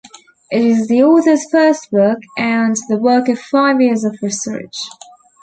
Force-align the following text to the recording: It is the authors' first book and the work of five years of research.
It 0.49 0.63
is 0.65 0.87
the 0.87 1.03
authors' 1.03 1.47
first 1.51 1.91
book 1.91 2.17
and 2.35 2.75
the 2.89 2.97
work 2.97 3.29
of 3.29 3.37
five 3.37 3.79
years 3.79 4.03
of 4.03 4.17
research. 4.23 4.79